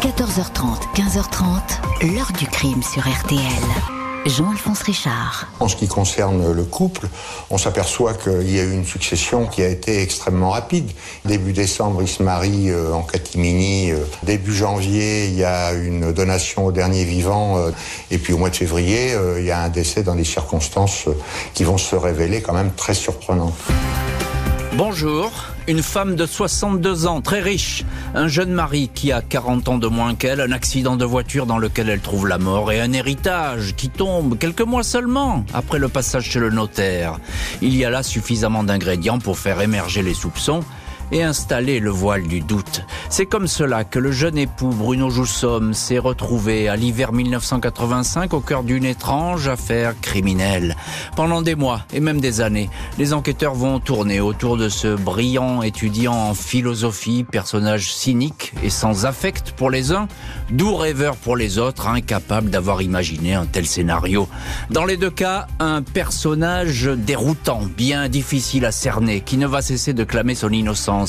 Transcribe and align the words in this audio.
14h30, 0.00 0.94
15h30, 0.94 2.14
l'heure 2.14 2.32
du 2.38 2.46
crime 2.46 2.82
sur 2.82 3.02
RTL. 3.02 3.38
Jean-Alphonse 4.24 4.80
Richard. 4.80 5.46
En 5.60 5.68
ce 5.68 5.76
qui 5.76 5.88
concerne 5.88 6.52
le 6.52 6.64
couple, 6.64 7.06
on 7.50 7.58
s'aperçoit 7.58 8.14
qu'il 8.14 8.50
y 8.50 8.58
a 8.58 8.62
eu 8.62 8.72
une 8.72 8.86
succession 8.86 9.44
qui 9.44 9.62
a 9.62 9.68
été 9.68 10.00
extrêmement 10.00 10.50
rapide. 10.50 10.90
Début 11.26 11.52
décembre, 11.52 12.00
il 12.00 12.08
se 12.08 12.22
marie 12.22 12.70
euh, 12.70 12.94
en 12.94 13.02
catimini. 13.02 13.90
Euh, 13.90 13.98
début 14.22 14.54
janvier, 14.54 15.26
il 15.26 15.34
y 15.34 15.44
a 15.44 15.74
une 15.74 16.12
donation 16.12 16.64
au 16.64 16.72
dernier 16.72 17.04
vivant. 17.04 17.58
Euh, 17.58 17.70
et 18.10 18.16
puis 18.16 18.32
au 18.32 18.38
mois 18.38 18.48
de 18.48 18.56
février, 18.56 19.14
il 19.36 19.44
y 19.44 19.50
a 19.50 19.60
un 19.60 19.68
décès 19.68 20.02
dans 20.02 20.14
des 20.14 20.24
circonstances 20.24 21.08
qui 21.52 21.64
vont 21.64 21.78
se 21.78 21.94
révéler 21.94 22.40
quand 22.40 22.54
même 22.54 22.72
très 22.72 22.94
surprenantes. 22.94 23.52
Bonjour, 24.72 25.30
une 25.70 25.84
femme 25.84 26.16
de 26.16 26.26
62 26.26 27.06
ans, 27.06 27.20
très 27.20 27.40
riche, 27.40 27.84
un 28.16 28.26
jeune 28.26 28.50
mari 28.50 28.90
qui 28.92 29.12
a 29.12 29.22
40 29.22 29.68
ans 29.68 29.78
de 29.78 29.86
moins 29.86 30.16
qu'elle, 30.16 30.40
un 30.40 30.50
accident 30.50 30.96
de 30.96 31.04
voiture 31.04 31.46
dans 31.46 31.58
lequel 31.58 31.88
elle 31.88 32.00
trouve 32.00 32.26
la 32.26 32.38
mort 32.38 32.72
et 32.72 32.80
un 32.80 32.92
héritage 32.92 33.76
qui 33.76 33.88
tombe 33.88 34.36
quelques 34.36 34.62
mois 34.62 34.82
seulement 34.82 35.44
après 35.54 35.78
le 35.78 35.88
passage 35.88 36.24
chez 36.24 36.40
le 36.40 36.50
notaire. 36.50 37.20
Il 37.62 37.76
y 37.76 37.84
a 37.84 37.90
là 37.90 38.02
suffisamment 38.02 38.64
d'ingrédients 38.64 39.20
pour 39.20 39.38
faire 39.38 39.60
émerger 39.60 40.02
les 40.02 40.14
soupçons 40.14 40.64
et 41.12 41.22
installer 41.22 41.80
le 41.80 41.90
voile 41.90 42.26
du 42.26 42.40
doute. 42.40 42.84
C'est 43.08 43.26
comme 43.26 43.46
cela 43.46 43.84
que 43.84 43.98
le 43.98 44.12
jeune 44.12 44.38
époux 44.38 44.70
Bruno 44.70 45.10
Joussomme 45.10 45.74
s'est 45.74 45.98
retrouvé 45.98 46.68
à 46.68 46.76
l'hiver 46.76 47.12
1985 47.12 48.32
au 48.34 48.40
cœur 48.40 48.62
d'une 48.62 48.84
étrange 48.84 49.48
affaire 49.48 49.94
criminelle. 50.00 50.76
Pendant 51.16 51.42
des 51.42 51.54
mois 51.54 51.82
et 51.92 52.00
même 52.00 52.20
des 52.20 52.40
années, 52.40 52.70
les 52.98 53.12
enquêteurs 53.12 53.54
vont 53.54 53.80
tourner 53.80 54.20
autour 54.20 54.56
de 54.56 54.68
ce 54.68 54.94
brillant 54.94 55.62
étudiant 55.62 56.14
en 56.14 56.34
philosophie, 56.34 57.24
personnage 57.24 57.92
cynique 57.92 58.52
et 58.62 58.70
sans 58.70 59.06
affect 59.06 59.52
pour 59.52 59.70
les 59.70 59.92
uns, 59.92 60.06
doux 60.50 60.76
rêveur 60.76 61.16
pour 61.16 61.36
les 61.36 61.58
autres, 61.58 61.88
incapable 61.88 62.50
d'avoir 62.50 62.82
imaginé 62.82 63.34
un 63.34 63.46
tel 63.46 63.66
scénario. 63.66 64.28
Dans 64.70 64.84
les 64.84 64.96
deux 64.96 65.10
cas, 65.10 65.46
un 65.58 65.82
personnage 65.82 66.84
déroutant, 66.84 67.62
bien 67.76 68.08
difficile 68.08 68.64
à 68.64 68.72
cerner, 68.72 69.20
qui 69.20 69.36
ne 69.36 69.46
va 69.46 69.62
cesser 69.62 69.92
de 69.92 70.04
clamer 70.04 70.34
son 70.34 70.50
innocence 70.50 70.99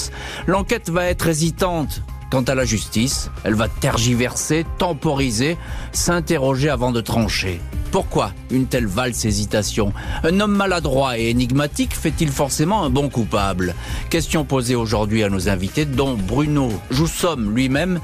L'enquête 0.48 0.90
va 0.90 1.06
être 1.06 1.28
hésitante. 1.28 2.02
Quant 2.32 2.44
à 2.44 2.56
la 2.56 2.64
justice, 2.64 3.30
elle 3.44 3.56
va 3.56 3.68
tergiverser, 3.68 4.66
temporiser, 4.78 5.58
s'interroger 5.92 6.70
avant 6.70 6.92
de 6.92 7.02
trancher. 7.02 7.60
Pourquoi 7.92 8.32
une 8.50 8.68
telle 8.68 8.88
valse 8.88 9.26
hésitation 9.26 9.92
Un 10.24 10.40
homme 10.40 10.56
maladroit 10.56 11.20
et 11.20 11.30
énigmatique 11.30 11.94
fait-il 11.94 12.32
forcément 12.32 12.84
un 12.84 12.90
bon 12.90 13.10
coupable 13.10 13.76
Question 14.10 14.46
posée 14.46 14.76
aujourd'hui 14.76 15.24
à 15.24 15.30
nos 15.30 15.50
invités, 15.50 15.84
dont 15.84 16.16
Bruno 16.16 16.72
Joussomme 16.90 17.54
lui-même. 17.54 18.00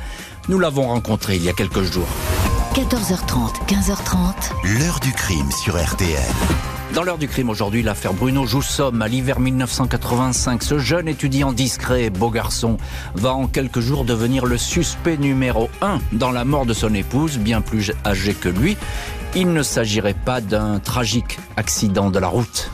Nous 0.50 0.60
l'avons 0.60 0.88
rencontré 0.88 1.38
il 1.38 1.44
y 1.46 1.50
a 1.50 1.54
quelques 1.54 1.84
jours. 1.84 2.08
14h30, 2.74 3.66
15h30. 3.68 4.78
L'heure 4.78 5.00
du 5.00 5.14
crime 5.14 5.50
sur 5.64 5.82
RTL. 5.82 6.77
Dans 6.94 7.04
l'heure 7.04 7.18
du 7.18 7.28
crime 7.28 7.50
aujourd'hui, 7.50 7.84
l'affaire 7.84 8.14
Bruno 8.14 8.46
Joussomme 8.46 9.02
à 9.02 9.08
l'hiver 9.08 9.40
1985. 9.40 10.64
Ce 10.64 10.80
jeune 10.80 11.08
étudiant 11.08 11.52
discret 11.52 12.06
et 12.06 12.10
beau 12.10 12.30
garçon 12.30 12.78
va 13.14 13.34
en 13.34 13.48
quelques 13.48 13.82
jours 13.82 14.06
devenir 14.06 14.46
le 14.46 14.58
suspect 14.58 15.18
numéro 15.18 15.70
un 15.82 16.00
dans 16.14 16.32
la 16.32 16.46
mort 16.46 16.66
de 16.66 16.74
son 16.74 16.94
épouse, 16.94 17.38
bien 17.38 17.62
plus 17.62 17.92
âgée 18.06 18.34
que 18.34 18.50
lui. 18.50 18.78
Il 19.36 19.52
ne 19.54 19.64
s'agirait 19.64 20.16
pas 20.16 20.42
d'un 20.42 20.80
tragique 20.80 21.38
accident 21.58 22.10
de 22.10 22.20
la 22.20 22.30
route. 22.30 22.72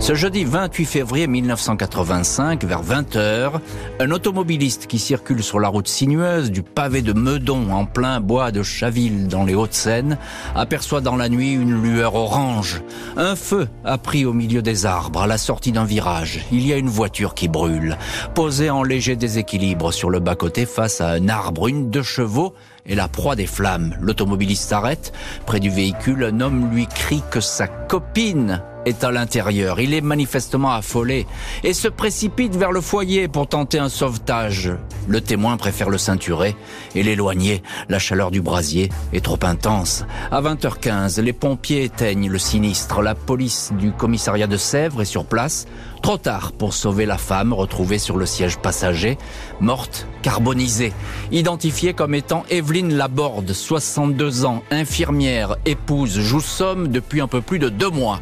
Ce 0.00 0.14
jeudi 0.14 0.44
28 0.44 0.86
février 0.86 1.26
1985, 1.26 2.64
vers 2.64 2.82
20h, 2.82 3.52
un 4.00 4.10
automobiliste 4.10 4.86
qui 4.86 4.98
circule 4.98 5.42
sur 5.42 5.60
la 5.60 5.68
route 5.68 5.86
sinueuse 5.86 6.50
du 6.50 6.62
pavé 6.62 7.02
de 7.02 7.12
Meudon 7.12 7.70
en 7.70 7.84
plein 7.84 8.18
bois 8.18 8.50
de 8.50 8.62
Chaville 8.62 9.28
dans 9.28 9.44
les 9.44 9.54
Hauts-de-Seine 9.54 10.16
aperçoit 10.56 11.02
dans 11.02 11.16
la 11.16 11.28
nuit 11.28 11.52
une 11.52 11.82
lueur 11.82 12.14
orange. 12.14 12.80
Un 13.18 13.36
feu 13.36 13.68
a 13.84 13.98
pris 13.98 14.24
au 14.24 14.32
milieu 14.32 14.62
des 14.62 14.86
arbres 14.86 15.20
à 15.20 15.26
la 15.26 15.36
sortie 15.36 15.70
d'un 15.70 15.84
virage. 15.84 16.46
Il 16.50 16.66
y 16.66 16.72
a 16.72 16.78
une 16.78 16.88
voiture 16.88 17.34
qui 17.34 17.48
brûle, 17.48 17.98
posée 18.34 18.70
en 18.70 18.82
léger 18.82 19.16
déséquilibre 19.16 19.92
sur 19.92 20.08
le 20.08 20.18
bas-côté 20.18 20.64
face 20.64 21.02
à 21.02 21.10
un 21.10 21.28
arbre, 21.28 21.68
une 21.68 21.90
de 21.90 22.00
chevaux 22.00 22.54
et 22.86 22.94
la 22.94 23.06
proie 23.06 23.36
des 23.36 23.46
flammes. 23.46 23.94
L'automobiliste 24.00 24.66
s'arrête. 24.66 25.12
Près 25.44 25.60
du 25.60 25.68
véhicule, 25.68 26.24
un 26.24 26.40
homme 26.40 26.70
lui 26.72 26.86
crie 26.86 27.22
que 27.30 27.40
sa 27.40 27.68
copine 27.68 28.62
est 28.86 29.04
à 29.04 29.10
l'intérieur. 29.10 29.80
Il 29.80 29.94
est 29.94 30.00
manifestement 30.00 30.72
affolé 30.72 31.26
et 31.64 31.72
se 31.72 31.88
précipite 31.88 32.56
vers 32.56 32.72
le 32.72 32.80
foyer 32.80 33.28
pour 33.28 33.46
tenter 33.48 33.78
un 33.78 33.88
sauvetage. 33.88 34.70
Le 35.08 35.20
témoin 35.20 35.56
préfère 35.56 35.90
le 35.90 35.98
ceinturer 35.98 36.56
et 36.94 37.02
l'éloigner. 37.02 37.62
La 37.88 37.98
chaleur 37.98 38.30
du 38.30 38.40
brasier 38.40 38.90
est 39.12 39.24
trop 39.24 39.38
intense. 39.42 40.04
À 40.30 40.40
20h15, 40.40 41.20
les 41.20 41.32
pompiers 41.32 41.84
éteignent 41.84 42.28
le 42.28 42.38
sinistre. 42.38 43.02
La 43.02 43.14
police 43.14 43.72
du 43.78 43.92
commissariat 43.92 44.46
de 44.46 44.56
Sèvres 44.56 45.02
est 45.02 45.06
sur 45.06 45.24
place. 45.24 45.66
Trop 46.02 46.16
tard 46.16 46.52
pour 46.52 46.72
sauver 46.72 47.04
la 47.04 47.18
femme 47.18 47.52
retrouvée 47.52 47.98
sur 47.98 48.16
le 48.16 48.24
siège 48.24 48.56
passager, 48.56 49.18
morte, 49.60 50.06
carbonisée, 50.22 50.94
identifiée 51.30 51.92
comme 51.92 52.14
étant 52.14 52.44
Evelyne 52.48 52.94
Laborde, 52.94 53.52
62 53.52 54.46
ans, 54.46 54.62
infirmière, 54.70 55.56
épouse 55.66 56.18
Joussomme 56.18 56.88
depuis 56.88 57.20
un 57.20 57.26
peu 57.26 57.42
plus 57.42 57.58
de 57.58 57.68
deux 57.68 57.90
mois. 57.90 58.20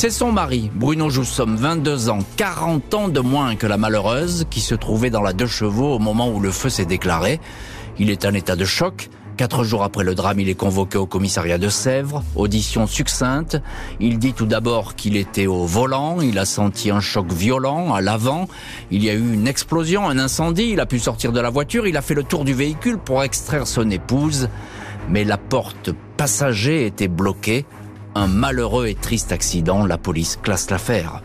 C'est 0.00 0.08
son 0.08 0.32
mari, 0.32 0.70
Bruno 0.74 1.10
Joussomme, 1.10 1.56
22 1.56 2.08
ans, 2.08 2.20
40 2.38 2.94
ans 2.94 3.08
de 3.08 3.20
moins 3.20 3.54
que 3.54 3.66
la 3.66 3.76
malheureuse, 3.76 4.46
qui 4.48 4.62
se 4.62 4.74
trouvait 4.74 5.10
dans 5.10 5.20
la 5.20 5.34
deux 5.34 5.46
chevaux 5.46 5.92
au 5.92 5.98
moment 5.98 6.30
où 6.30 6.40
le 6.40 6.50
feu 6.50 6.70
s'est 6.70 6.86
déclaré. 6.86 7.38
Il 7.98 8.08
est 8.08 8.24
en 8.24 8.32
état 8.32 8.56
de 8.56 8.64
choc, 8.64 9.10
Quatre 9.36 9.62
jours 9.62 9.82
après 9.82 10.02
le 10.02 10.14
drame, 10.14 10.40
il 10.40 10.48
est 10.48 10.54
convoqué 10.54 10.96
au 10.96 11.04
commissariat 11.04 11.58
de 11.58 11.68
Sèvres. 11.68 12.22
Audition 12.34 12.86
succincte. 12.86 13.58
Il 13.98 14.18
dit 14.18 14.32
tout 14.32 14.46
d'abord 14.46 14.94
qu'il 14.96 15.16
était 15.16 15.46
au 15.46 15.64
volant. 15.66 16.22
Il 16.22 16.38
a 16.38 16.46
senti 16.46 16.90
un 16.90 17.00
choc 17.00 17.30
violent 17.30 17.94
à 17.94 18.00
l'avant. 18.00 18.48
Il 18.90 19.04
y 19.04 19.10
a 19.10 19.14
eu 19.14 19.34
une 19.34 19.48
explosion, 19.48 20.08
un 20.08 20.18
incendie. 20.18 20.70
Il 20.72 20.80
a 20.80 20.86
pu 20.86 20.98
sortir 20.98 21.32
de 21.32 21.40
la 21.40 21.48
voiture. 21.48 21.86
Il 21.86 21.96
a 21.96 22.02
fait 22.02 22.14
le 22.14 22.22
tour 22.22 22.44
du 22.44 22.52
véhicule 22.52 22.98
pour 22.98 23.22
extraire 23.22 23.66
son 23.66 23.90
épouse. 23.90 24.48
Mais 25.08 25.24
la 25.24 25.38
porte 25.38 25.90
passager 26.18 26.84
était 26.84 27.08
bloquée. 27.08 27.64
Un 28.14 28.26
malheureux 28.26 28.86
et 28.88 28.94
triste 28.94 29.30
accident. 29.30 29.86
La 29.86 29.98
police 29.98 30.36
classe 30.42 30.70
l'affaire. 30.70 31.22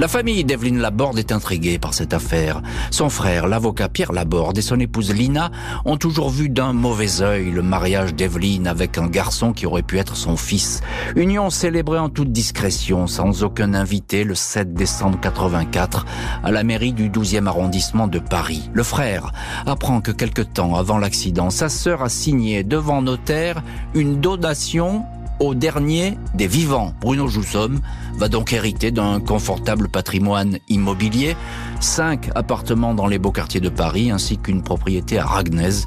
La 0.00 0.08
famille 0.08 0.42
d'Evelyne 0.42 0.80
Laborde 0.80 1.20
est 1.20 1.30
intriguée 1.30 1.78
par 1.78 1.94
cette 1.94 2.12
affaire. 2.12 2.60
Son 2.90 3.08
frère, 3.08 3.46
l'avocat 3.46 3.88
Pierre 3.88 4.12
Laborde, 4.12 4.58
et 4.58 4.62
son 4.62 4.80
épouse 4.80 5.14
Lina 5.14 5.52
ont 5.84 5.96
toujours 5.96 6.30
vu 6.30 6.48
d'un 6.48 6.72
mauvais 6.72 7.22
œil 7.22 7.52
le 7.52 7.62
mariage 7.62 8.12
d'Evelyne 8.12 8.66
avec 8.66 8.98
un 8.98 9.06
garçon 9.06 9.52
qui 9.52 9.66
aurait 9.66 9.84
pu 9.84 9.98
être 9.98 10.16
son 10.16 10.36
fils. 10.36 10.80
Union 11.14 11.48
célébrée 11.48 12.00
en 12.00 12.08
toute 12.08 12.32
discrétion, 12.32 13.06
sans 13.06 13.44
aucun 13.44 13.72
invité, 13.72 14.24
le 14.24 14.34
7 14.34 14.74
décembre 14.74 15.20
84, 15.20 16.04
à 16.42 16.50
la 16.50 16.64
mairie 16.64 16.92
du 16.92 17.08
12e 17.08 17.46
arrondissement 17.46 18.08
de 18.08 18.18
Paris. 18.18 18.68
Le 18.72 18.82
frère 18.82 19.30
apprend 19.64 20.00
que 20.00 20.10
quelque 20.10 20.42
temps 20.42 20.74
avant 20.74 20.98
l'accident, 20.98 21.50
sa 21.50 21.68
sœur 21.68 22.02
a 22.02 22.08
signé 22.08 22.64
devant 22.64 23.00
notaire 23.00 23.62
une 23.94 24.20
donation 24.20 25.04
au 25.40 25.54
dernier 25.54 26.18
des 26.34 26.46
vivants. 26.46 26.94
Bruno 27.00 27.28
Joussomme 27.28 27.80
va 28.16 28.28
donc 28.28 28.52
hériter 28.52 28.90
d'un 28.90 29.20
confortable 29.20 29.88
patrimoine 29.88 30.58
immobilier, 30.68 31.36
cinq 31.80 32.30
appartements 32.34 32.94
dans 32.94 33.06
les 33.06 33.18
beaux 33.18 33.32
quartiers 33.32 33.60
de 33.60 33.68
Paris 33.68 34.10
ainsi 34.10 34.38
qu'une 34.38 34.62
propriété 34.62 35.18
à 35.18 35.26
Ragnez 35.26 35.84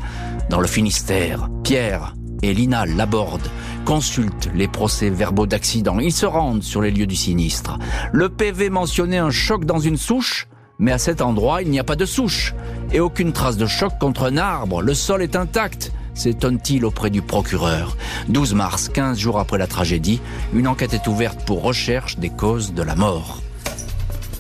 dans 0.50 0.60
le 0.60 0.68
Finistère. 0.68 1.50
Pierre 1.64 2.14
et 2.44 2.54
Lina 2.54 2.86
Laborde 2.86 3.50
consultent 3.86 4.50
les 4.54 4.68
procès-verbaux 4.68 5.48
d'accident. 5.48 6.00
Ils 6.00 6.14
se 6.14 6.26
rendent 6.26 6.64
sur 6.64 6.82
les 6.82 6.92
lieux 6.92 7.08
du 7.08 7.16
sinistre. 7.16 7.80
Le 8.12 8.30
PV 8.30 8.70
mentionnait 8.70 9.18
un 9.18 9.32
choc 9.32 9.66
dans 9.66 9.80
une 9.80 9.98
souche, 9.98 10.48
mais 10.80 10.92
à 10.92 10.98
cet 10.98 11.22
endroit, 11.22 11.62
il 11.62 11.70
n'y 11.70 11.80
a 11.80 11.84
pas 11.84 11.96
de 11.96 12.06
souche 12.06 12.54
et 12.92 13.00
aucune 13.00 13.34
trace 13.34 13.58
de 13.58 13.66
choc 13.66 13.94
contre 14.00 14.24
un 14.24 14.38
arbre. 14.38 14.82
Le 14.82 14.94
sol 14.94 15.22
est 15.22 15.36
intact 15.36 15.92
s'étonne-t-il 16.18 16.86
auprès 16.86 17.10
du 17.10 17.22
procureur. 17.22 17.98
12 18.30 18.54
mars, 18.54 18.90
15 18.90 19.18
jours 19.18 19.40
après 19.40 19.58
la 19.58 19.68
tragédie, 19.68 20.22
une 20.54 20.68
enquête 20.68 20.94
est 20.94 21.08
ouverte 21.08 21.46
pour 21.46 21.62
recherche 21.62 22.18
des 22.18 22.30
causes 22.30 22.74
de 22.74 22.84
la 22.84 22.96
mort. 22.96 23.42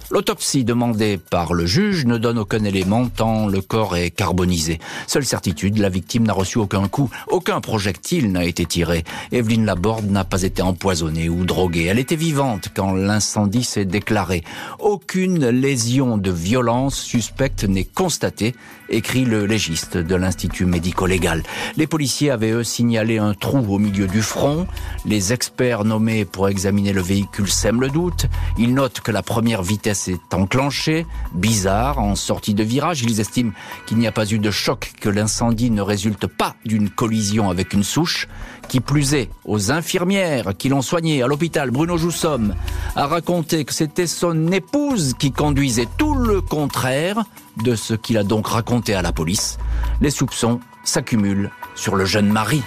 L'autopsie 0.09 0.63
demandée 0.63 1.18
par 1.18 1.54
le 1.54 1.65
juge 1.65 2.06
ne 2.06 2.18
donne 2.18 2.38
aucun 2.38 2.63
élément 2.63 3.09
tant 3.09 3.45
le 3.45 3.59
corps 3.59 3.98
est 3.98 4.09
carbonisé. 4.09 4.80
Seule 5.06 5.25
certitude, 5.25 5.80
la 5.80 5.89
victime 5.89 6.25
n'a 6.25 6.31
reçu 6.31 6.59
aucun 6.59 6.88
coup, 6.88 7.09
aucun 7.27 7.59
projectile 7.59 8.31
n'a 8.31 8.45
été 8.45 8.65
tiré. 8.65 9.04
Evelyne 9.33 9.65
Laborde 9.65 10.09
n'a 10.09 10.24
pas 10.24 10.44
été 10.44 10.62
empoisonnée 10.62 11.27
ou 11.27 11.44
droguée. 11.44 11.86
Elle 11.86 12.00
était 12.00 12.15
vivante 12.15 12.69
quand 12.74 12.94
l'incendie 12.94 13.65
s'est 13.65 13.83
déclaré. 13.83 14.45
Aucune 14.80 15.50
lésion 15.50 16.18
de 16.18 16.31
violence 16.31 16.98
suspecte 16.98 17.65
n'est 17.65 17.83
constatée, 17.83 18.56
écrit 18.89 19.25
le 19.25 19.45
légiste 19.45 19.98
de 19.98 20.15
l'Institut 20.15 20.65
médico-légal. 20.65 21.44
Les 21.75 21.88
policiers 21.88 22.31
avaient 22.31 22.51
eux 22.51 22.63
signalé 22.63 23.18
un 23.18 23.33
trou 23.33 23.57
au 23.68 23.77
milieu 23.77 24.07
du 24.07 24.21
front. 24.21 24.68
Les 25.06 25.33
experts 25.33 25.83
nommés 25.83 26.24
pour 26.24 26.48
examiner 26.48 26.94
le 26.94 27.01
véhicule 27.01 27.50
sèment 27.50 27.81
le 27.81 27.89
doute. 27.89 28.27
Ils 28.57 28.74
notent 28.74 29.01
que 29.01 29.12
la 29.12 29.21
première 29.21 29.63
vitesse 29.63 29.97
vitesse 29.98 30.08
est 30.08 30.34
enclenchée, 30.34 31.06
bizarre, 31.34 32.00
en 32.00 32.16
sortie 32.16 32.54
de 32.54 32.64
virage. 32.64 33.02
Ils 33.04 33.20
estiment 33.20 33.52
qu'il 33.86 33.98
n'y 33.98 34.08
a 34.08 34.12
pas 34.12 34.26
eu 34.32 34.40
de 34.40 34.52
choc, 34.52 34.94
que 35.00 35.10
l'incendie 35.10 35.72
ne 35.72 35.82
résulte 35.82 36.28
pas 36.28 36.56
d'une 36.66 36.90
collision 36.90 37.50
avec 37.50 37.74
une 37.74 37.84
souche. 37.84 38.28
Qui 38.68 38.82
plus 38.82 39.14
est, 39.14 39.30
aux 39.46 39.72
infirmières 39.72 40.52
qui 40.58 40.68
l'ont 40.68 40.82
soigné 40.82 41.24
à 41.24 41.28
l'hôpital, 41.28 41.72
Bruno 41.72 41.98
Joussomme 41.98 42.54
a 42.96 43.08
raconté 43.08 43.64
que 43.64 43.74
c'était 43.74 44.08
son 44.08 44.52
épouse 44.52 45.14
qui 45.18 45.32
conduisait 45.32 45.88
tout 45.98 46.16
le 46.16 46.42
contraire 46.42 47.24
de 47.64 47.76
ce 47.76 47.94
qu'il 47.94 48.18
a 48.18 48.24
donc 48.24 48.48
raconté 48.48 48.94
à 48.94 49.02
la 49.02 49.14
police. 49.14 49.58
Les 50.02 50.12
soupçons 50.12 50.60
s'accumulent 50.84 51.50
sur 51.76 51.96
le 51.96 52.06
jeune 52.06 52.28
mari 52.28 52.62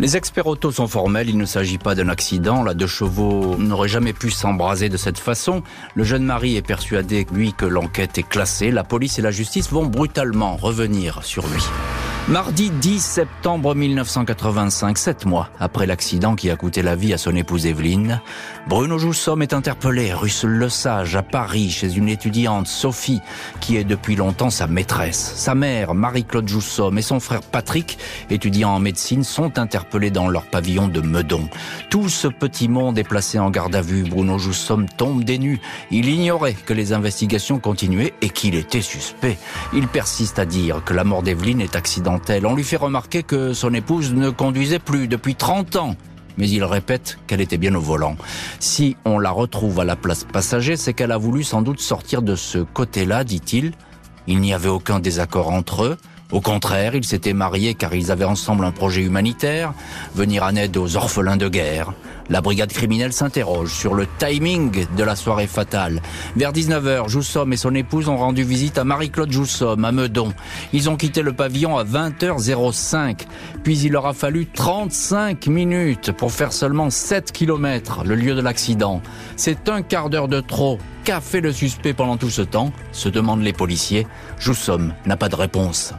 les 0.00 0.16
experts 0.16 0.46
auto 0.46 0.70
sont 0.70 0.86
formels, 0.86 1.28
il 1.28 1.36
ne 1.36 1.44
s'agit 1.44 1.78
pas 1.78 1.94
d'un 1.94 2.08
accident. 2.08 2.62
La 2.62 2.74
deux 2.74 2.86
chevaux 2.86 3.56
n'aurait 3.56 3.88
jamais 3.88 4.12
pu 4.12 4.30
s'embraser 4.30 4.88
de 4.88 4.96
cette 4.96 5.18
façon. 5.18 5.62
Le 5.94 6.04
jeune 6.04 6.24
mari 6.24 6.56
est 6.56 6.62
persuadé, 6.62 7.26
lui, 7.32 7.52
que 7.52 7.66
l'enquête 7.66 8.16
est 8.18 8.28
classée. 8.28 8.70
La 8.70 8.84
police 8.84 9.18
et 9.18 9.22
la 9.22 9.30
justice 9.30 9.70
vont 9.70 9.86
brutalement 9.86 10.56
revenir 10.56 11.24
sur 11.24 11.46
lui. 11.48 11.64
Mardi 12.28 12.68
10 12.68 13.02
septembre 13.02 13.74
1985, 13.74 14.98
sept 14.98 15.24
mois 15.24 15.48
après 15.58 15.86
l'accident 15.86 16.36
qui 16.36 16.50
a 16.50 16.56
coûté 16.56 16.82
la 16.82 16.94
vie 16.94 17.14
à 17.14 17.18
son 17.18 17.34
épouse 17.34 17.64
Evelyne, 17.64 18.20
Bruno 18.68 18.98
Joussomme 18.98 19.40
est 19.40 19.54
interpellé 19.54 20.12
rue 20.12 20.30
Le 20.44 20.68
Sage 20.68 21.16
à 21.16 21.22
Paris 21.22 21.70
chez 21.70 21.96
une 21.96 22.10
étudiante, 22.10 22.66
Sophie, 22.66 23.22
qui 23.60 23.78
est 23.78 23.84
depuis 23.84 24.14
longtemps 24.14 24.50
sa 24.50 24.66
maîtresse. 24.66 25.32
Sa 25.36 25.54
mère, 25.54 25.94
Marie-Claude 25.94 26.46
Joussomme, 26.46 26.98
et 26.98 27.02
son 27.02 27.18
frère 27.18 27.40
Patrick, 27.40 27.96
étudiant 28.28 28.74
en 28.74 28.78
médecine, 28.78 29.24
sont 29.24 29.58
interpellés 29.58 30.10
dans 30.10 30.28
leur 30.28 30.44
pavillon 30.44 30.86
de 30.86 31.00
Meudon. 31.00 31.48
Tout 31.88 32.10
ce 32.10 32.28
petit 32.28 32.68
monde 32.68 32.98
est 32.98 33.04
placé 33.04 33.38
en 33.38 33.48
garde 33.48 33.74
à 33.74 33.80
vue. 33.80 34.02
Bruno 34.02 34.36
Joussomme 34.36 34.86
tombe 34.86 35.24
des 35.24 35.38
nues. 35.38 35.60
Il 35.90 36.10
ignorait 36.10 36.52
que 36.52 36.74
les 36.74 36.92
investigations 36.92 37.58
continuaient 37.58 38.12
et 38.20 38.28
qu'il 38.28 38.54
était 38.54 38.82
suspect. 38.82 39.38
Il 39.72 39.88
persiste 39.88 40.38
à 40.38 40.44
dire 40.44 40.84
que 40.84 40.92
la 40.92 41.04
mort 41.04 41.22
d'Evelyne 41.22 41.62
est 41.62 41.74
accidentelle 41.74 42.17
on 42.44 42.54
lui 42.54 42.64
fait 42.64 42.76
remarquer 42.76 43.22
que 43.22 43.52
son 43.52 43.74
épouse 43.74 44.12
ne 44.12 44.30
conduisait 44.30 44.78
plus 44.78 45.08
depuis 45.08 45.34
30 45.34 45.76
ans. 45.76 45.96
Mais 46.36 46.48
il 46.48 46.62
répète 46.62 47.18
qu'elle 47.26 47.40
était 47.40 47.58
bien 47.58 47.74
au 47.74 47.80
volant. 47.80 48.16
Si 48.60 48.96
on 49.04 49.18
la 49.18 49.30
retrouve 49.30 49.80
à 49.80 49.84
la 49.84 49.96
place 49.96 50.24
passager, 50.24 50.76
c'est 50.76 50.94
qu'elle 50.94 51.12
a 51.12 51.18
voulu 51.18 51.42
sans 51.42 51.62
doute 51.62 51.80
sortir 51.80 52.22
de 52.22 52.36
ce 52.36 52.58
côté-là, 52.58 53.24
dit-il. 53.24 53.72
Il 54.28 54.40
n'y 54.40 54.54
avait 54.54 54.68
aucun 54.68 55.00
désaccord 55.00 55.50
entre 55.50 55.84
eux. 55.84 55.96
Au 56.30 56.40
contraire, 56.40 56.94
ils 56.94 57.04
s'étaient 57.04 57.32
mariés 57.32 57.74
car 57.74 57.94
ils 57.94 58.12
avaient 58.12 58.24
ensemble 58.24 58.64
un 58.66 58.70
projet 58.70 59.02
humanitaire, 59.02 59.72
venir 60.14 60.42
en 60.42 60.54
aide 60.54 60.76
aux 60.76 60.96
orphelins 60.96 61.38
de 61.38 61.48
guerre. 61.48 61.92
La 62.30 62.40
brigade 62.40 62.72
criminelle 62.72 63.12
s'interroge 63.12 63.72
sur 63.72 63.94
le 63.94 64.06
timing 64.18 64.86
de 64.96 65.04
la 65.04 65.16
soirée 65.16 65.46
fatale. 65.46 66.02
Vers 66.36 66.52
19h, 66.52 67.08
Joussomme 67.08 67.52
et 67.52 67.56
son 67.56 67.74
épouse 67.74 68.08
ont 68.08 68.18
rendu 68.18 68.44
visite 68.44 68.78
à 68.78 68.84
Marie-Claude 68.84 69.32
Joussomme 69.32 69.84
à 69.84 69.92
Meudon. 69.92 70.32
Ils 70.72 70.90
ont 70.90 70.96
quitté 70.96 71.22
le 71.22 71.32
pavillon 71.32 71.78
à 71.78 71.84
20h05. 71.84 73.20
Puis 73.64 73.78
il 73.78 73.92
leur 73.92 74.06
a 74.06 74.12
fallu 74.12 74.46
35 74.46 75.46
minutes 75.46 76.12
pour 76.12 76.32
faire 76.32 76.52
seulement 76.52 76.90
7 76.90 77.32
km, 77.32 78.04
le 78.04 78.14
lieu 78.14 78.34
de 78.34 78.42
l'accident. 78.42 79.00
C'est 79.36 79.68
un 79.68 79.82
quart 79.82 80.10
d'heure 80.10 80.28
de 80.28 80.40
trop. 80.40 80.78
Qu'a 81.04 81.20
fait 81.22 81.40
le 81.40 81.52
suspect 81.52 81.94
pendant 81.94 82.18
tout 82.18 82.30
ce 82.30 82.42
temps 82.42 82.72
se 82.92 83.08
demandent 83.08 83.42
les 83.42 83.54
policiers. 83.54 84.06
Joussomme 84.38 84.92
n'a 85.06 85.16
pas 85.16 85.30
de 85.30 85.36
réponse. 85.36 85.94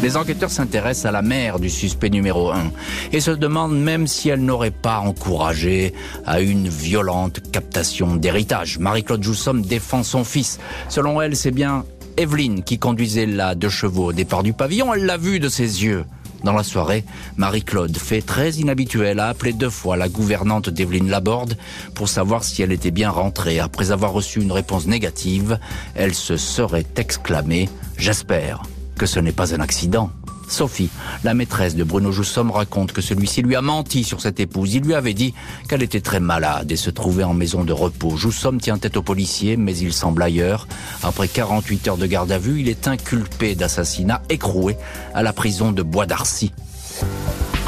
Les 0.00 0.16
enquêteurs 0.16 0.50
s'intéressent 0.50 1.06
à 1.06 1.10
la 1.10 1.22
mère 1.22 1.58
du 1.58 1.68
suspect 1.68 2.08
numéro 2.08 2.50
1 2.50 2.70
et 3.12 3.20
se 3.20 3.32
demandent 3.32 3.76
même 3.76 4.06
si 4.06 4.28
elle 4.28 4.44
n'aurait 4.44 4.70
pas 4.70 5.00
encouragé 5.00 5.92
à 6.24 6.40
une 6.40 6.68
violente 6.68 7.40
captation 7.50 8.14
d'héritage. 8.14 8.78
Marie-Claude 8.78 9.24
Joussomme 9.24 9.62
défend 9.62 10.04
son 10.04 10.22
fils. 10.22 10.60
Selon 10.88 11.20
elle, 11.20 11.34
c'est 11.34 11.50
bien 11.50 11.84
Evelyne 12.16 12.62
qui 12.62 12.78
conduisait 12.78 13.26
la 13.26 13.56
deux 13.56 13.68
chevaux 13.68 14.06
au 14.06 14.12
départ 14.12 14.44
du 14.44 14.52
pavillon. 14.52 14.94
Elle 14.94 15.04
l'a 15.04 15.16
vu 15.16 15.40
de 15.40 15.48
ses 15.48 15.82
yeux. 15.82 16.04
Dans 16.44 16.52
la 16.52 16.62
soirée, 16.62 17.04
Marie-Claude, 17.36 17.96
fait 17.96 18.22
très 18.22 18.52
inhabituel, 18.52 19.18
a 19.18 19.26
appelé 19.26 19.52
deux 19.52 19.70
fois 19.70 19.96
la 19.96 20.08
gouvernante 20.08 20.70
d'Evelyne 20.70 21.10
Laborde 21.10 21.56
pour 21.96 22.08
savoir 22.08 22.44
si 22.44 22.62
elle 22.62 22.70
était 22.70 22.92
bien 22.92 23.10
rentrée. 23.10 23.58
Après 23.58 23.90
avoir 23.90 24.12
reçu 24.12 24.40
une 24.40 24.52
réponse 24.52 24.86
négative, 24.86 25.58
elle 25.96 26.14
se 26.14 26.36
serait 26.36 26.86
exclamée⁇ 26.96 27.64
J'espère⁇ 27.96 28.62
que 28.98 29.06
ce 29.06 29.20
n'est 29.20 29.32
pas 29.32 29.54
un 29.54 29.60
accident. 29.60 30.10
Sophie, 30.48 30.90
la 31.24 31.34
maîtresse 31.34 31.76
de 31.76 31.84
Bruno 31.84 32.10
Joussomme, 32.10 32.50
raconte 32.50 32.92
que 32.92 33.02
celui-ci 33.02 33.42
lui 33.42 33.54
a 33.54 33.62
menti 33.62 34.02
sur 34.02 34.20
cette 34.20 34.40
épouse. 34.40 34.74
Il 34.74 34.82
lui 34.82 34.94
avait 34.94 35.14
dit 35.14 35.34
qu'elle 35.68 35.82
était 35.82 36.00
très 36.00 36.20
malade 36.20 36.72
et 36.72 36.76
se 36.76 36.90
trouvait 36.90 37.24
en 37.24 37.34
maison 37.34 37.64
de 37.64 37.72
repos. 37.72 38.16
Joussomme 38.16 38.60
tient 38.60 38.78
tête 38.78 38.96
au 38.96 39.02
policier, 39.02 39.56
mais 39.56 39.76
il 39.76 39.92
semble 39.92 40.22
ailleurs. 40.22 40.66
Après 41.02 41.28
48 41.28 41.88
heures 41.88 41.96
de 41.96 42.06
garde 42.06 42.32
à 42.32 42.38
vue, 42.38 42.60
il 42.60 42.68
est 42.68 42.88
inculpé 42.88 43.54
d'assassinat 43.54 44.22
écroué 44.30 44.76
à 45.14 45.22
la 45.22 45.32
prison 45.32 45.70
de 45.70 45.82
Bois 45.82 46.06
d'Arcy. 46.06 46.52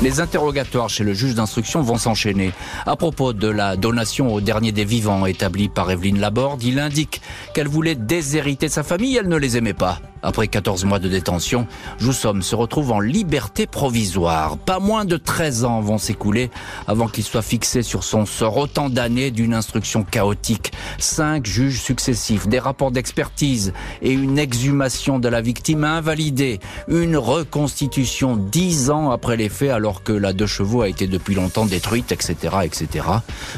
Les 0.03 0.21
interrogatoires 0.21 0.89
chez 0.89 1.05
le 1.05 1.13
juge 1.13 1.35
d'instruction 1.35 1.83
vont 1.83 1.99
s'enchaîner. 1.99 2.53
À 2.87 2.97
propos 2.97 3.35
de 3.35 3.49
la 3.49 3.77
donation 3.77 4.33
au 4.33 4.41
dernier 4.41 4.73
des 4.73 4.87
vivants 4.87 5.27
établie 5.27 5.69
par 5.69 5.91
Evelyne 5.91 6.19
Laborde, 6.19 6.63
il 6.63 6.79
indique 6.79 7.21
qu'elle 7.53 7.69
voulait 7.69 7.95
déshériter 7.95 8.69
sa 8.69 8.83
famille, 8.83 9.17
elle 9.17 9.29
ne 9.29 9.37
les 9.37 9.59
aimait 9.59 9.75
pas. 9.75 10.01
Après 10.23 10.49
14 10.49 10.85
mois 10.85 10.99
de 10.99 11.09
détention, 11.09 11.67
Joussomme 11.99 12.43
se 12.43 12.55
retrouve 12.55 12.93
en 12.93 13.01
liberté 13.01 13.67
provisoire. 13.67 14.59
Pas 14.59 14.79
moins 14.79 15.05
de 15.05 15.17
13 15.17 15.65
ans 15.65 15.81
vont 15.81 15.99
s'écouler 15.99 16.51
avant 16.87 17.09
qu'il 17.09 17.25
soit 17.25 17.43
fixé 17.43 17.83
sur 17.83 18.05
son 18.05 18.27
sort. 18.27 18.57
Autant 18.59 18.91
d'années 18.91 19.31
d'une 19.31 19.55
instruction 19.55 20.05
chaotique. 20.05 20.73
Cinq 20.99 21.47
juges 21.47 21.81
successifs, 21.81 22.49
des 22.49 22.59
rapports 22.59 22.91
d'expertise 22.91 23.73
et 24.03 24.13
une 24.13 24.39
exhumation 24.39 25.19
de 25.19 25.29
la 25.29 25.41
victime 25.41 25.85
invalidée. 25.85 26.61
Une 26.89 27.17
reconstitution 27.17 28.37
dix 28.37 28.91
ans 28.91 29.11
après 29.11 29.37
les 29.37 29.49
faits 29.49 29.71
alors 29.71 30.03
que 30.03 30.13
la 30.13 30.33
deux 30.33 30.47
chevaux 30.47 30.83
a 30.83 30.89
été 30.89 31.07
depuis 31.07 31.35
longtemps 31.35 31.67
détruite, 31.67 32.13
etc., 32.13 32.35
etc. 32.65 33.07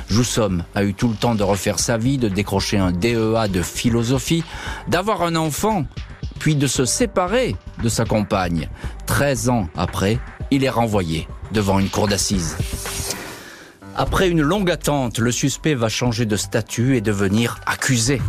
Joussomme 0.08 0.64
a 0.74 0.84
eu 0.84 0.94
tout 0.94 1.08
le 1.08 1.14
temps 1.14 1.34
de 1.34 1.42
refaire 1.42 1.78
sa 1.78 1.96
vie, 1.96 2.18
de 2.18 2.28
décrocher 2.28 2.78
un 2.78 2.92
DEA 2.92 3.48
de 3.48 3.62
philosophie, 3.62 4.44
d'avoir 4.88 5.22
un 5.22 5.36
enfant 5.36 5.84
puis 6.42 6.56
de 6.56 6.66
se 6.66 6.84
séparer 6.84 7.54
de 7.84 7.88
sa 7.88 8.04
compagne. 8.04 8.68
13 9.06 9.48
ans 9.48 9.68
après, 9.76 10.18
il 10.50 10.64
est 10.64 10.68
renvoyé 10.68 11.28
devant 11.52 11.78
une 11.78 11.88
cour 11.88 12.08
d'assises. 12.08 12.56
Après 13.94 14.28
une 14.28 14.42
longue 14.42 14.68
attente, 14.68 15.20
le 15.20 15.30
suspect 15.30 15.74
va 15.74 15.88
changer 15.88 16.26
de 16.26 16.36
statut 16.36 16.96
et 16.96 17.00
devenir 17.00 17.60
accusé. 17.64 18.20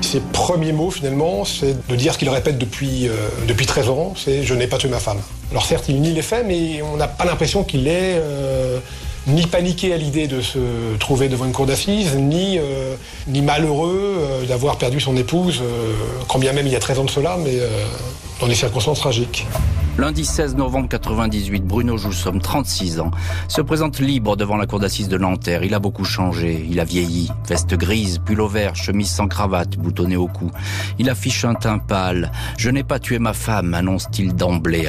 Ses 0.00 0.20
premiers 0.20 0.70
mots 0.70 0.92
finalement, 0.92 1.44
c'est 1.44 1.84
de 1.88 1.96
dire 1.96 2.14
ce 2.14 2.18
qu'il 2.18 2.30
répète 2.30 2.58
depuis, 2.58 3.08
euh, 3.08 3.14
depuis 3.48 3.66
13 3.66 3.88
ans, 3.88 4.14
c'est 4.16 4.44
je 4.44 4.54
n'ai 4.54 4.68
pas 4.68 4.78
tué 4.78 4.88
ma 4.88 5.00
femme. 5.00 5.18
Alors 5.50 5.66
certes, 5.66 5.86
il 5.88 6.00
nie 6.00 6.12
les 6.12 6.22
faits, 6.22 6.44
mais 6.46 6.80
on 6.82 6.96
n'a 6.96 7.08
pas 7.08 7.24
l'impression 7.24 7.64
qu'il 7.64 7.88
est... 7.88 8.20
Euh, 8.22 8.78
ni 9.28 9.46
paniqué 9.46 9.92
à 9.92 9.96
l'idée 9.96 10.26
de 10.26 10.40
se 10.40 10.58
trouver 10.98 11.28
devant 11.28 11.44
une 11.44 11.52
cour 11.52 11.66
d'assises, 11.66 12.16
ni, 12.16 12.58
euh, 12.58 12.94
malheureux 13.42 14.16
euh, 14.18 14.46
d'avoir 14.46 14.78
perdu 14.78 15.00
son 15.00 15.16
épouse, 15.16 15.60
euh, 15.62 15.92
quand 16.28 16.38
bien 16.38 16.52
même 16.52 16.66
il 16.66 16.72
y 16.72 16.76
a 16.76 16.80
13 16.80 16.98
ans 17.00 17.04
de 17.04 17.10
cela, 17.10 17.36
mais 17.42 17.58
dans 18.40 18.46
des 18.46 18.54
circonstances 18.54 19.00
tragiques. 19.00 19.46
Lundi 19.98 20.24
16 20.24 20.54
novembre 20.54 20.88
98, 20.90 21.64
Bruno 21.64 21.96
Joussomme, 21.96 22.40
36 22.40 23.00
ans, 23.00 23.10
se 23.48 23.60
présente 23.60 23.98
libre 23.98 24.36
devant 24.36 24.56
la 24.56 24.64
cour 24.64 24.78
d'assises 24.78 25.08
de 25.08 25.18
Nanterre. 25.18 25.64
Il 25.64 25.74
a 25.74 25.80
beaucoup 25.80 26.04
changé, 26.04 26.64
il 26.70 26.78
a 26.78 26.84
vieilli. 26.84 27.32
Veste 27.48 27.74
grise, 27.74 28.18
pull 28.18 28.40
au 28.40 28.46
vert, 28.46 28.76
chemise 28.76 29.10
sans 29.10 29.26
cravate, 29.26 29.76
boutonnée 29.76 30.14
au 30.14 30.28
cou. 30.28 30.52
Il 31.00 31.10
affiche 31.10 31.44
un 31.44 31.54
teint 31.54 31.80
pâle. 31.80 32.30
Je 32.56 32.70
n'ai 32.70 32.84
pas 32.84 33.00
tué 33.00 33.18
ma 33.18 33.32
femme, 33.32 33.74
annonce-t-il 33.74 34.36
d'emblée. 34.36 34.88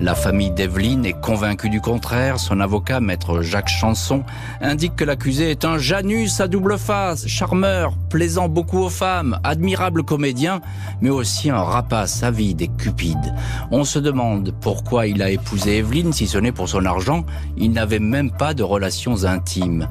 La 0.00 0.14
famille 0.14 0.52
d'Evelyne 0.52 1.04
est 1.04 1.20
convaincue 1.20 1.68
du 1.68 1.82
contraire. 1.82 2.40
Son 2.40 2.60
avocat, 2.60 3.00
maître 3.00 3.42
Jacques 3.42 3.68
Chanson, 3.68 4.24
indique 4.62 4.96
que 4.96 5.04
l'accusé 5.04 5.50
est 5.50 5.66
un 5.66 5.76
Janus 5.76 6.40
à 6.40 6.48
double 6.48 6.78
face, 6.78 7.26
charmeur, 7.26 7.92
plaisant 8.08 8.48
beaucoup 8.48 8.78
aux 8.78 8.88
femmes, 8.88 9.38
admirable 9.44 10.02
comédien, 10.02 10.62
mais 11.02 11.10
aussi 11.10 11.50
un 11.50 11.62
rapace 11.62 12.22
avide 12.22 12.62
et 12.62 12.68
cupide. 12.68 13.34
On 13.70 13.84
se 13.84 13.98
demande 13.98 14.45
pourquoi 14.60 15.06
il 15.06 15.22
a 15.22 15.30
épousé 15.30 15.78
Evelyne, 15.78 16.12
si 16.12 16.26
ce 16.26 16.38
n'est 16.38 16.52
pour 16.52 16.68
son 16.68 16.84
argent. 16.84 17.24
Il 17.56 17.72
n'avait 17.72 17.98
même 17.98 18.30
pas 18.30 18.54
de 18.54 18.62
relations 18.62 19.24
intimes. 19.24 19.88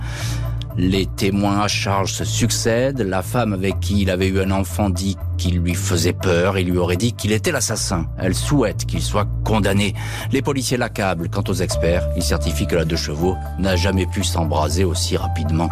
Les 0.77 1.05
témoins 1.05 1.61
à 1.61 1.67
charge 1.69 2.11
se 2.11 2.25
succèdent. 2.25 2.99
La 2.99 3.21
femme 3.21 3.53
avec 3.53 3.79
qui 3.79 4.01
il 4.01 4.09
avait 4.09 4.27
eu 4.27 4.41
un 4.41 4.51
enfant 4.51 4.89
dit 4.89 5.15
qu'il 5.37 5.59
lui 5.59 5.73
faisait 5.73 6.13
peur 6.13 6.57
et 6.57 6.63
lui 6.63 6.77
aurait 6.77 6.97
dit 6.97 7.13
qu'il 7.13 7.31
était 7.31 7.51
l'assassin. 7.51 8.07
Elle 8.17 8.35
souhaite 8.35 8.85
qu'il 8.85 9.01
soit 9.01 9.27
condamné. 9.45 9.93
Les 10.31 10.41
policiers 10.41 10.77
l'accablent. 10.77 11.29
Quant 11.29 11.43
aux 11.47 11.53
experts, 11.53 12.05
ils 12.17 12.23
certifient 12.23 12.67
que 12.67 12.75
la 12.75 12.85
deux 12.85 12.97
chevaux 12.97 13.37
n'a 13.57 13.77
jamais 13.77 14.05
pu 14.05 14.23
s'embraser 14.23 14.83
aussi 14.83 15.15
rapidement. 15.15 15.69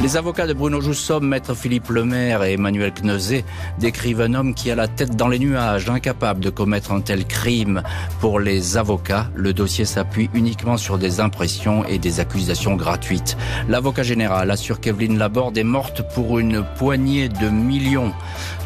Les 0.00 0.16
avocats 0.16 0.46
de 0.46 0.52
Bruno 0.52 0.80
Joussomme, 0.80 1.26
maître 1.26 1.54
Philippe 1.54 1.88
Lemaire 1.88 2.44
et 2.44 2.52
Emmanuel 2.52 2.92
Kneuzé 2.92 3.44
décrivent 3.80 4.20
un 4.20 4.34
homme 4.34 4.54
qui 4.54 4.70
a 4.70 4.76
la 4.76 4.86
tête 4.86 5.16
dans 5.16 5.26
les 5.26 5.40
nuages, 5.40 5.90
incapable 5.90 6.38
de 6.38 6.50
commettre 6.50 6.92
un 6.92 7.00
tel 7.00 7.26
crime. 7.26 7.82
Pour 8.20 8.38
les 8.38 8.76
avocats, 8.76 9.28
le 9.34 9.52
dossier 9.52 9.84
s'appuie 9.84 10.30
uniquement 10.34 10.76
sur 10.76 10.98
des 10.98 11.18
impressions 11.18 11.84
et 11.84 11.98
des 11.98 12.20
accusations 12.20 12.76
gratuites. 12.76 13.36
L'avocat 13.68 14.04
général 14.04 14.52
assure 14.52 14.78
qu'Evelyne 14.78 15.18
Laborde 15.18 15.58
est 15.58 15.64
morte 15.64 16.02
pour 16.14 16.38
une 16.38 16.64
poignée 16.76 17.28
de 17.28 17.48
millions. 17.48 18.12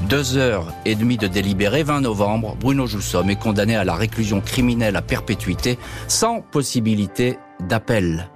Deux 0.03 0.37
heures 0.37 0.67
et 0.85 0.95
demie 0.95 1.17
de 1.17 1.29
délibéré, 1.29 1.83
20 1.83 2.03
novembre, 2.03 2.57
Bruno 2.61 2.87
Joussomme 2.87 3.31
est 3.31 3.37
condamné 3.37 3.75
à 3.75 3.85
la 3.85 3.95
réclusion 3.95 4.43
criminelle 4.43 4.97
à 4.97 5.03
perpétuité 5.03 5.79
sans 6.09 6.43
possibilité 6.43 7.39
d'appel. 7.59 8.29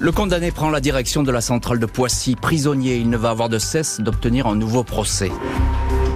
Le 0.00 0.10
condamné 0.10 0.50
prend 0.50 0.70
la 0.70 0.80
direction 0.80 1.22
de 1.22 1.30
la 1.30 1.40
centrale 1.40 1.78
de 1.78 1.86
Poissy. 1.86 2.34
Prisonnier, 2.34 2.96
il 2.96 3.08
ne 3.08 3.16
va 3.16 3.30
avoir 3.30 3.48
de 3.48 3.58
cesse 3.58 4.00
d'obtenir 4.00 4.46
un 4.46 4.56
nouveau 4.56 4.82
procès. 4.82 5.30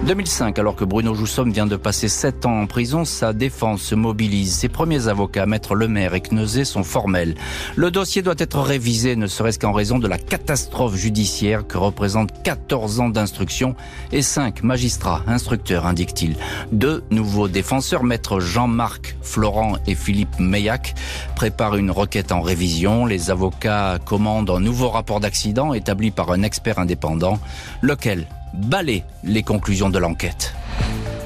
2005, 0.05 0.57
alors 0.57 0.75
que 0.75 0.85
Bruno 0.85 1.13
Joussomme 1.13 1.51
vient 1.51 1.67
de 1.67 1.75
passer 1.75 2.07
7 2.07 2.45
ans 2.45 2.61
en 2.61 2.67
prison, 2.67 3.05
sa 3.05 3.33
défense 3.33 3.81
se 3.81 3.95
mobilise. 3.95 4.55
Ses 4.55 4.69
premiers 4.69 5.07
avocats, 5.07 5.45
Maître 5.45 5.75
Lemaire 5.75 6.15
et 6.15 6.21
Kneuzé, 6.21 6.65
sont 6.65 6.83
formels. 6.83 7.35
Le 7.75 7.91
dossier 7.91 8.21
doit 8.21 8.35
être 8.37 8.59
révisé, 8.59 9.15
ne 9.15 9.27
serait-ce 9.27 9.59
qu'en 9.59 9.73
raison 9.73 9.99
de 9.99 10.07
la 10.07 10.17
catastrophe 10.17 10.95
judiciaire 10.95 11.67
que 11.67 11.77
représente 11.77 12.31
14 12.43 13.01
ans 13.01 13.09
d'instruction 13.09 13.75
et 14.11 14.21
5 14.21 14.63
magistrats 14.63 15.21
instructeurs, 15.27 15.85
indique-t-il. 15.85 16.37
Deux 16.71 17.03
nouveaux 17.11 17.47
défenseurs, 17.47 18.03
Maître 18.03 18.39
Jean-Marc 18.39 19.17
Florent 19.21 19.77
et 19.85 19.95
Philippe 19.95 20.39
Meillac, 20.39 20.95
préparent 21.35 21.75
une 21.75 21.91
requête 21.91 22.31
en 22.31 22.41
révision. 22.41 23.05
Les 23.05 23.29
avocats 23.31 23.99
commandent 24.05 24.49
un 24.49 24.61
nouveau 24.61 24.89
rapport 24.89 25.19
d'accident 25.19 25.73
établi 25.73 26.09
par 26.09 26.31
un 26.31 26.41
expert 26.41 26.79
indépendant, 26.79 27.37
lequel? 27.81 28.27
Balayer 28.53 29.03
les 29.23 29.43
conclusions 29.43 29.89
de 29.89 29.99
l'enquête. 29.99 30.53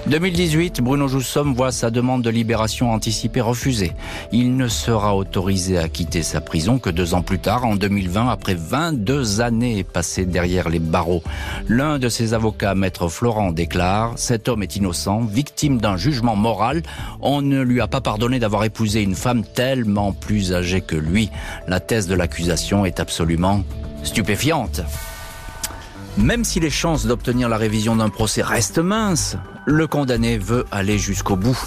2018, 0.07 0.81
Bruno 0.81 1.07
Joussomme 1.07 1.53
voit 1.53 1.71
sa 1.71 1.89
demande 1.89 2.23
de 2.23 2.29
libération 2.29 2.91
anticipée 2.91 3.39
refusée. 3.39 3.93
Il 4.33 4.57
ne 4.57 4.67
sera 4.67 5.15
autorisé 5.15 5.77
à 5.77 5.87
quitter 5.87 6.23
sa 6.23 6.41
prison 6.41 6.77
que 6.77 6.89
deux 6.89 7.13
ans 7.13 7.21
plus 7.21 7.39
tard, 7.39 7.65
en 7.65 7.77
2020, 7.77 8.27
après 8.27 8.53
22 8.53 9.39
années 9.39 9.85
passées 9.85 10.25
derrière 10.25 10.67
les 10.67 10.79
barreaux. 10.79 11.23
L'un 11.69 11.99
de 11.99 12.09
ses 12.09 12.33
avocats, 12.33 12.75
maître 12.75 13.07
Florent, 13.07 13.53
déclare 13.53 14.13
«Cet 14.17 14.49
homme 14.49 14.61
est 14.61 14.75
innocent, 14.75 15.21
victime 15.21 15.79
d'un 15.79 15.95
jugement 15.95 16.35
moral. 16.35 16.83
On 17.21 17.41
ne 17.41 17.61
lui 17.61 17.79
a 17.79 17.87
pas 17.87 18.01
pardonné 18.01 18.39
d'avoir 18.39 18.65
épousé 18.65 19.01
une 19.01 19.15
femme 19.15 19.43
tellement 19.45 20.11
plus 20.11 20.53
âgée 20.53 20.81
que 20.81 20.97
lui. 20.97 21.29
La 21.69 21.79
thèse 21.79 22.07
de 22.07 22.15
l'accusation 22.15 22.85
est 22.85 22.99
absolument 22.99 23.63
stupéfiante.» 24.03 24.81
Même 26.17 26.43
si 26.43 26.59
les 26.59 26.69
chances 26.69 27.07
d'obtenir 27.07 27.49
la 27.49 27.57
révision 27.57 27.95
d'un 27.95 28.09
procès 28.09 28.43
restent 28.43 28.77
minces, 28.77 29.35
le 29.65 29.87
condamné 29.87 30.37
veut 30.37 30.65
aller 30.71 30.99
jusqu'au 30.99 31.35
bout. 31.35 31.57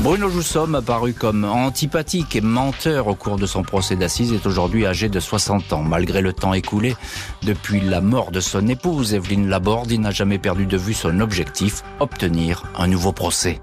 Bruno 0.00 0.28
Joussomme, 0.28 0.76
apparu 0.76 1.14
comme 1.14 1.44
antipathique 1.44 2.36
et 2.36 2.40
menteur 2.40 3.08
au 3.08 3.16
cours 3.16 3.36
de 3.36 3.46
son 3.46 3.62
procès 3.62 3.96
d'assises, 3.96 4.32
est 4.32 4.46
aujourd'hui 4.46 4.86
âgé 4.86 5.08
de 5.08 5.18
60 5.18 5.72
ans. 5.72 5.82
Malgré 5.82 6.20
le 6.20 6.32
temps 6.32 6.54
écoulé, 6.54 6.94
depuis 7.42 7.80
la 7.80 8.00
mort 8.00 8.30
de 8.30 8.40
son 8.40 8.68
épouse, 8.68 9.14
Evelyne 9.14 9.48
Laborde, 9.48 9.90
il 9.90 10.00
n'a 10.00 10.12
jamais 10.12 10.38
perdu 10.38 10.66
de 10.66 10.76
vue 10.76 10.94
son 10.94 11.18
objectif, 11.20 11.82
obtenir 11.98 12.64
un 12.78 12.86
nouveau 12.86 13.12
procès. 13.12 13.60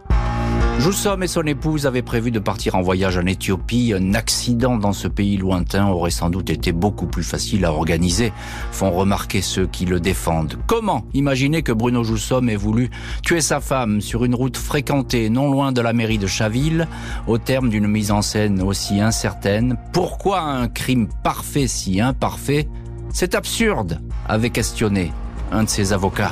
Joussom 0.79 1.21
et 1.23 1.27
son 1.27 1.43
épouse 1.43 1.85
avaient 1.85 2.01
prévu 2.01 2.31
de 2.31 2.39
partir 2.39 2.75
en 2.75 2.81
voyage 2.81 3.17
en 3.17 3.25
Éthiopie. 3.25 3.93
Un 3.93 4.13
accident 4.13 4.77
dans 4.77 4.93
ce 4.93 5.09
pays 5.09 5.35
lointain 5.35 5.87
aurait 5.89 6.09
sans 6.09 6.29
doute 6.29 6.49
été 6.49 6.71
beaucoup 6.71 7.05
plus 7.05 7.23
facile 7.23 7.65
à 7.65 7.73
organiser, 7.73 8.31
font 8.71 8.89
remarquer 8.89 9.41
ceux 9.41 9.67
qui 9.67 9.83
le 9.83 9.99
défendent. 9.99 10.57
Comment 10.67 11.03
imaginer 11.13 11.63
que 11.63 11.73
Bruno 11.73 12.05
Joussom 12.05 12.47
ait 12.47 12.55
voulu 12.55 12.89
tuer 13.23 13.41
sa 13.41 13.59
femme 13.59 13.99
sur 13.99 14.23
une 14.23 14.35
route 14.35 14.55
fréquentée 14.55 15.29
non 15.29 15.51
loin 15.51 15.73
de 15.73 15.81
la 15.81 15.91
mairie 15.91 16.17
de 16.17 16.27
Chaville, 16.27 16.87
au 17.27 17.37
terme 17.37 17.67
d'une 17.67 17.87
mise 17.87 18.11
en 18.11 18.21
scène 18.21 18.61
aussi 18.61 19.01
incertaine? 19.01 19.75
Pourquoi 19.91 20.39
un 20.39 20.69
crime 20.69 21.09
parfait 21.23 21.67
si 21.67 21.99
imparfait? 21.99 22.69
C'est 23.11 23.35
absurde, 23.35 23.99
avait 24.29 24.49
questionné 24.49 25.11
un 25.51 25.63
de 25.65 25.69
ses 25.69 25.91
avocats. 25.91 26.31